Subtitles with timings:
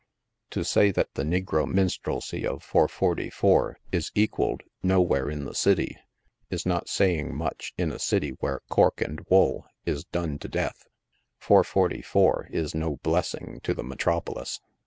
[0.49, 5.95] To say that the negro minstrelsy of 444 is equalled nowhere in the city,
[6.49, 10.73] is not saying much in a city where cork and wool is done to deaih.
[11.37, 14.59] 444 is no blessing to the metropolis.